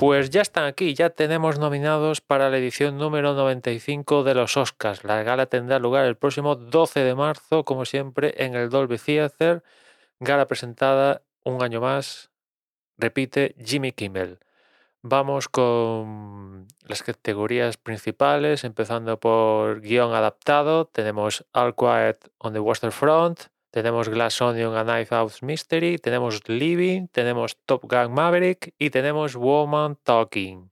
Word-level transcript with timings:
Pues 0.00 0.30
ya 0.30 0.40
están 0.40 0.64
aquí, 0.64 0.94
ya 0.94 1.10
tenemos 1.10 1.58
nominados 1.58 2.22
para 2.22 2.48
la 2.48 2.56
edición 2.56 2.96
número 2.96 3.34
95 3.34 4.24
de 4.24 4.34
los 4.34 4.56
Oscars. 4.56 5.04
La 5.04 5.22
gala 5.22 5.44
tendrá 5.44 5.78
lugar 5.78 6.06
el 6.06 6.16
próximo 6.16 6.56
12 6.56 7.00
de 7.00 7.14
marzo, 7.14 7.66
como 7.66 7.84
siempre, 7.84 8.32
en 8.38 8.54
el 8.54 8.70
Dolby 8.70 8.96
Theater. 8.96 9.62
Gala 10.18 10.46
presentada 10.46 11.20
un 11.44 11.62
año 11.62 11.82
más, 11.82 12.30
repite 12.96 13.54
Jimmy 13.62 13.92
Kimmel. 13.92 14.38
Vamos 15.02 15.50
con 15.50 16.66
las 16.88 17.02
categorías 17.02 17.76
principales, 17.76 18.64
empezando 18.64 19.20
por 19.20 19.82
guion 19.82 20.14
adaptado. 20.14 20.86
Tenemos 20.86 21.44
All 21.52 21.74
Quiet 21.74 22.30
on 22.38 22.54
the 22.54 22.60
Western 22.60 22.92
Front, 22.92 23.48
tenemos 23.70 24.08
Glass 24.08 24.40
Onion 24.42 24.76
a 24.76 24.84
Knife 24.84 25.14
Out 25.14 25.42
Mystery, 25.42 25.98
tenemos 25.98 26.48
Living, 26.48 27.06
tenemos 27.08 27.56
Top 27.64 27.82
Gun 27.84 28.12
Maverick 28.12 28.74
y 28.78 28.90
tenemos 28.90 29.36
Woman 29.36 29.96
Talking. 30.02 30.70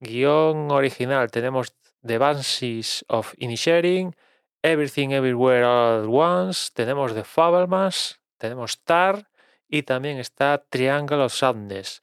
Guión 0.00 0.70
original 0.72 1.30
tenemos 1.30 1.76
The 2.02 2.18
Banshees 2.18 3.04
of 3.08 3.34
Inisherin, 3.38 4.16
Everything 4.62 5.10
Everywhere 5.10 5.64
All 5.64 6.02
at 6.02 6.08
Once, 6.08 6.70
tenemos 6.74 7.14
The 7.14 7.22
Fabelmans, 7.22 8.20
tenemos 8.38 8.82
Tar 8.82 9.28
y 9.68 9.84
también 9.84 10.18
está 10.18 10.64
Triangle 10.68 11.22
of 11.22 11.32
Sadness. 11.32 12.00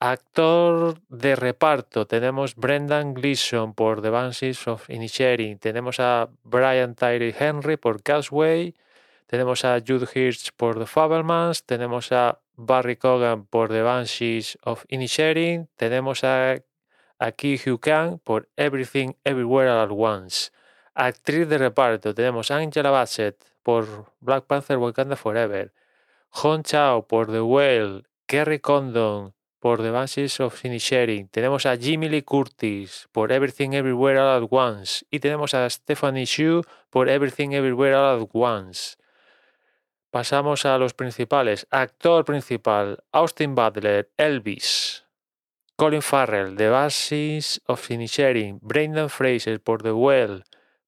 Actor 0.00 1.00
de 1.08 1.36
reparto, 1.36 2.06
tenemos 2.06 2.56
Brendan 2.56 3.14
Gleeson 3.14 3.72
por 3.72 4.02
The 4.02 4.10
Banshees 4.10 4.66
of 4.66 4.90
Inisherin, 4.90 5.60
tenemos 5.60 6.00
a 6.00 6.28
Brian 6.42 6.96
Tyree 6.96 7.34
Henry 7.38 7.76
por 7.76 8.02
Casway, 8.02 8.74
tenemos 9.34 9.64
a 9.64 9.80
Jude 9.84 10.06
Hirsch 10.06 10.50
por 10.56 10.78
The 10.78 10.86
Fabelmans, 10.86 11.64
tenemos 11.64 12.12
a 12.12 12.38
Barry 12.54 12.94
Cogan 12.94 13.46
por 13.46 13.68
The 13.68 13.82
Banshees 13.82 14.56
of 14.62 14.84
Inisherin, 14.86 15.68
tenemos 15.74 16.22
a, 16.22 16.62
a 17.18 17.32
Ki 17.32 17.58
Hugh 17.58 17.80
Kang 17.80 18.20
por 18.20 18.48
Everything 18.56 19.14
Everywhere 19.24 19.68
All 19.68 19.80
at 19.80 19.90
Once. 19.90 20.52
Actriz 20.94 21.48
de 21.48 21.58
reparto, 21.58 22.14
tenemos 22.14 22.52
a 22.52 22.58
Angela 22.58 22.90
Bassett 22.90 23.44
por 23.64 24.12
Black 24.20 24.44
Panther 24.44 24.78
Wakanda 24.78 25.16
Forever, 25.16 25.72
Hong 26.28 26.62
Chao 26.62 27.08
por 27.08 27.26
The 27.26 27.40
Whale, 27.40 28.04
Kerry 28.26 28.60
Condon 28.60 29.34
por 29.58 29.82
The 29.82 29.90
Banshees 29.90 30.38
of 30.38 30.64
Inisherin, 30.64 31.26
tenemos 31.26 31.66
a 31.66 31.76
Jimmy 31.76 32.08
Lee 32.08 32.22
Curtis 32.22 33.08
por 33.10 33.32
Everything 33.32 33.72
Everywhere 33.72 34.20
All 34.20 34.44
at 34.44 34.48
Once 34.48 35.04
y 35.10 35.18
tenemos 35.18 35.54
a 35.54 35.68
Stephanie 35.68 36.24
Hsu 36.24 36.62
por 36.88 37.08
Everything 37.08 37.50
Everywhere 37.50 37.96
All 37.96 38.22
at 38.22 38.28
Once. 38.32 38.96
Pasamos 40.14 40.64
a 40.64 40.78
los 40.78 40.94
principales. 40.94 41.66
Actor 41.72 42.24
principal, 42.24 43.02
Austin 43.10 43.56
Butler, 43.56 44.12
Elvis. 44.16 45.04
Colin 45.74 46.02
Farrell, 46.02 46.54
The 46.54 46.68
Banshees 46.68 47.60
of 47.66 47.90
Inisherin, 47.90 48.60
Brendan 48.62 49.10
Fraser 49.10 49.60
por 49.60 49.82
The 49.82 49.90
Well, 49.90 50.44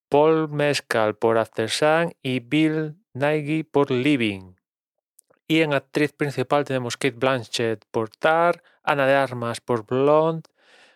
Paul 0.07 0.47
Mescal 0.47 1.15
por 1.15 1.37
After 1.37 1.69
Sun 1.69 2.13
y 2.23 2.39
Bill 2.39 2.95
Nighy 3.13 3.63
por 3.63 3.91
Living. 3.91 4.55
Y 5.45 5.59
en 5.59 5.73
actriz 5.73 6.13
principal 6.13 6.63
tenemos 6.63 6.95
Kate 6.95 7.17
Blanchett 7.17 7.83
por 7.91 8.07
Tar, 8.07 8.63
Ana 8.81 9.07
de 9.07 9.15
Armas 9.15 9.59
por 9.59 9.85
Blonde, 9.85 10.49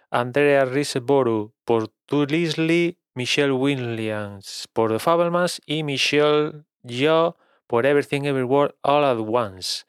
Andrea 0.09 0.63
Riseborough 0.63 1.51
por 1.65 1.89
To 2.05 2.25
Leslie, 2.25 2.97
Michelle 3.13 3.51
Williams 3.51 4.69
por 4.71 4.89
The 4.89 4.99
Fabelmans 4.99 5.61
y 5.65 5.83
Michelle 5.83 6.63
Yeoh 6.83 7.35
por 7.71 7.85
Everything 7.85 8.25
Everywhere 8.25 8.75
All 8.81 9.05
at 9.05 9.17
Once. 9.17 9.85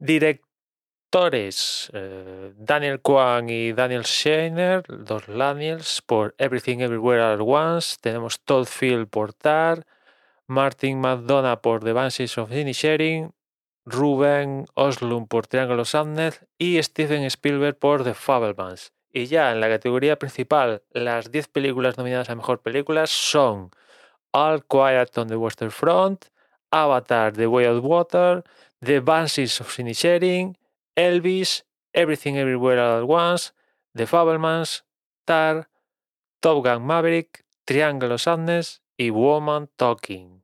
Directores 0.00 1.88
eh, 1.92 2.52
Daniel 2.56 3.00
Kwan 3.00 3.48
y 3.48 3.72
Daniel 3.72 4.04
Scheiner, 4.04 4.82
dos 4.88 5.28
Daniels 5.28 6.02
por 6.02 6.34
Everything 6.38 6.80
Everywhere 6.80 7.22
All 7.22 7.34
at 7.34 7.40
Once. 7.40 7.96
Tenemos 8.00 8.40
Todd 8.40 8.66
Field 8.66 9.06
por 9.06 9.34
Tar, 9.34 9.86
Martin 10.48 11.00
McDonough 11.00 11.60
por 11.60 11.84
The 11.84 11.92
Banshees 11.92 12.36
of 12.38 12.50
Inisherin, 12.50 13.30
Ruben 13.84 14.66
Oslund 14.74 15.28
por 15.28 15.44
of 15.54 15.88
Sadness 15.88 16.44
y 16.58 16.82
Steven 16.82 17.22
Spielberg 17.22 17.78
por 17.78 18.02
The 18.02 18.14
Fabelmans. 18.14 18.92
Y 19.12 19.26
ya 19.26 19.52
en 19.52 19.60
la 19.60 19.68
categoría 19.68 20.18
principal, 20.18 20.82
las 20.90 21.30
10 21.30 21.46
películas 21.46 21.98
nominadas 21.98 22.30
a 22.30 22.34
Mejor 22.34 22.62
Película 22.62 23.06
son 23.06 23.70
All 24.32 24.64
Quiet 24.64 25.16
on 25.18 25.28
the 25.28 25.36
Western 25.36 25.70
Front, 25.70 26.32
Avatar 26.72 27.32
The 27.32 27.46
Way 27.46 27.66
of 27.66 27.84
Water, 27.84 28.42
The 28.80 29.00
Banshees 29.00 29.60
of 29.60 29.68
Inisherin, 29.78 30.56
Elvis, 30.96 31.64
Everything 31.92 32.38
Everywhere 32.38 32.80
at 32.80 33.04
Once, 33.06 33.52
The 33.94 34.06
Fabelmans, 34.06 34.82
Tar, 35.24 35.68
Top 36.40 36.64
Gun 36.64 36.82
Maverick, 36.84 37.44
Triangle 37.64 38.12
of 38.12 38.20
Sadness 38.20 38.82
y 38.96 39.10
Woman 39.10 39.68
Talking. 39.76 40.42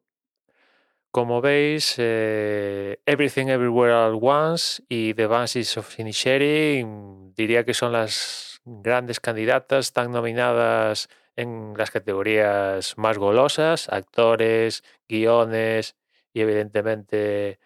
Como 1.11 1.41
veis, 1.41 1.95
eh, 1.99 2.99
Everything 3.07 3.49
Everywhere 3.49 3.95
at 3.95 4.13
Once 4.13 4.83
y 4.89 5.15
The 5.15 5.27
Banshees 5.27 5.77
of 5.79 5.99
Inisherin 5.99 7.35
diría 7.35 7.65
que 7.65 7.75
son 7.75 7.93
las 7.93 8.61
grandes 8.65 9.19
candidatas, 9.19 9.87
están 9.87 10.13
nominadas 10.13 11.09
en 11.37 11.75
las 11.77 11.91
categorías 11.91 12.99
más 12.99 13.17
golosas, 13.17 13.89
actores, 13.89 14.85
guiones 15.09 15.97
evidentemente 16.41 17.59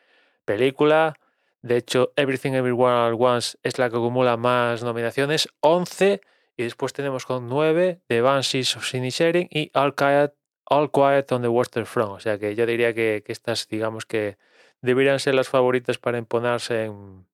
película. 0.44 1.14
De 1.62 1.76
hecho, 1.76 2.12
Everything 2.16 2.52
Everywhere 2.52 2.94
All 2.94 3.16
Once 3.18 3.56
es 3.62 3.78
la 3.78 3.88
que 3.88 3.96
acumula 3.96 4.36
más 4.36 4.82
nominaciones, 4.82 5.48
11, 5.60 6.20
y 6.56 6.64
después 6.64 6.92
tenemos 6.92 7.24
con 7.24 7.48
9 7.48 8.00
The 8.06 8.20
Banshees 8.20 8.76
of 8.76 8.94
Inisherin 8.94 9.48
y 9.50 9.70
All 9.74 9.94
Quiet 9.94 10.34
All 10.64 10.90
Quiet 10.90 11.30
on 11.32 11.42
the 11.42 11.48
Western 11.48 11.86
Front. 11.86 12.12
O 12.12 12.20
sea 12.20 12.38
que 12.38 12.54
yo 12.54 12.66
diría 12.66 12.94
que, 12.94 13.22
estas, 13.26 13.68
digamos 13.68 14.06
que 14.06 14.38
deberían 14.80 15.20
ser 15.20 15.34
las 15.34 15.48
favoritas 15.48 15.98
para 15.98 16.18
imponerse 16.18 16.84
en, 16.84 17.26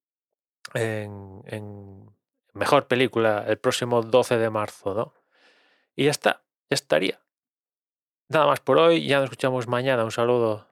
en, 0.74 1.42
en, 1.46 2.10
mejor 2.52 2.86
película 2.86 3.44
el 3.46 3.58
próximo 3.58 4.02
12 4.02 4.38
de 4.38 4.50
marzo, 4.50 4.94
¿no? 4.94 5.14
Y 5.94 6.04
ya 6.06 6.10
está, 6.10 6.42
ya 6.70 6.74
estaría. 6.74 7.20
Nada 8.28 8.46
más 8.46 8.60
por 8.60 8.78
hoy, 8.78 9.06
ya 9.06 9.18
nos 9.18 9.24
escuchamos 9.24 9.68
mañana. 9.68 10.04
Un 10.04 10.12
saludo. 10.12 10.68